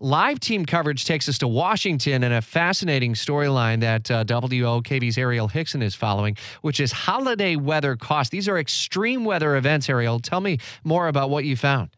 [0.00, 5.50] Live team coverage takes us to Washington and a fascinating storyline that uh, WOKV's Arielle
[5.50, 8.30] Hixson is following, which is holiday weather costs.
[8.30, 10.22] These are extreme weather events, Arielle.
[10.22, 11.90] Tell me more about what you found.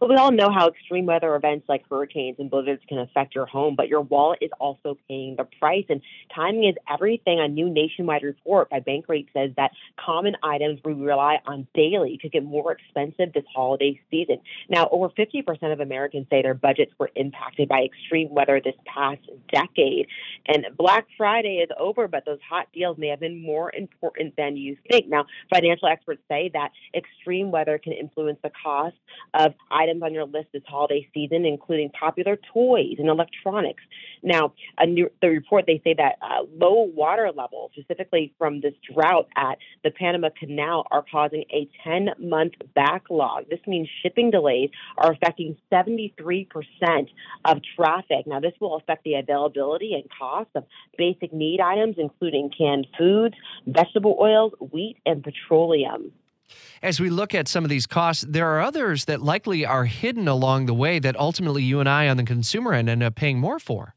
[0.00, 3.46] But we all know how extreme weather events like hurricanes and blizzards can affect your
[3.46, 5.84] home, but your wallet is also paying the price.
[5.88, 6.00] And
[6.34, 7.40] timing is everything.
[7.40, 12.32] A new nationwide report by Bankrate says that common items we rely on daily could
[12.32, 14.38] get more expensive this holiday season.
[14.68, 19.20] Now, over 50% of Americans say their budgets were impacted by extreme weather this past
[19.52, 20.06] decade.
[20.48, 24.56] And Black Friday is over, but those hot deals may have been more important than
[24.56, 25.06] you think.
[25.06, 28.96] Now, financial experts say that extreme weather can influence the cost
[29.34, 33.82] of items on your list this holiday season, including popular toys and electronics.
[34.22, 34.54] Now,
[34.86, 39.58] new, the report they say that uh, low water levels, specifically from this drought at
[39.84, 43.50] the Panama Canal, are causing a 10 month backlog.
[43.50, 46.46] This means shipping delays are affecting 73%
[47.44, 48.26] of traffic.
[48.26, 50.64] Now, this will affect the availability and cost of
[50.96, 53.34] basic need items, including canned foods,
[53.66, 56.12] vegetable oils, wheat, and petroleum.
[56.82, 60.28] As we look at some of these costs, there are others that likely are hidden
[60.28, 63.38] along the way that ultimately you and I on the consumer end end up paying
[63.38, 63.94] more for.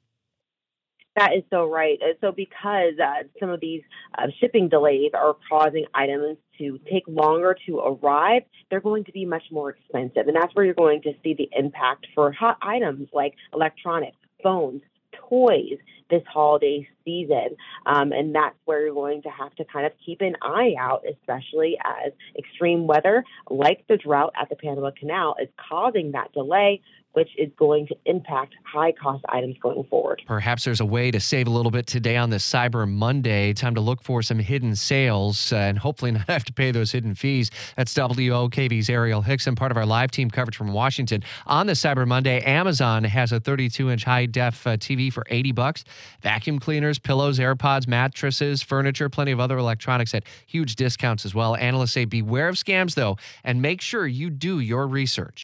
[1.17, 1.99] That is so right.
[2.21, 3.81] So, because uh, some of these
[4.17, 9.25] uh, shipping delays are causing items to take longer to arrive, they're going to be
[9.25, 10.27] much more expensive.
[10.27, 14.81] And that's where you're going to see the impact for hot items like electronics, phones,
[15.29, 15.77] toys
[16.11, 17.57] this holiday season.
[17.87, 21.03] Um, and that's where you're going to have to kind of keep an eye out,
[21.09, 26.81] especially as extreme weather like the drought at the Panama Canal is causing that delay
[27.13, 30.21] which is going to impact high cost items going forward.
[30.25, 33.53] Perhaps there's a way to save a little bit today on this Cyber Monday.
[33.53, 36.91] Time to look for some hidden sales uh, and hopefully not have to pay those
[36.91, 37.51] hidden fees.
[37.75, 41.23] That's WOKV's Arielle Hixson, part of our live team coverage from Washington.
[41.45, 45.51] On the Cyber Monday, Amazon has a 32 inch high def uh, TV for 80
[45.51, 45.83] bucks.
[46.21, 51.55] Vacuum cleaners, pillows, AirPods, mattresses, furniture, plenty of other electronics at huge discounts as well.
[51.55, 55.39] Analysts say beware of scams though, and make sure you do your research.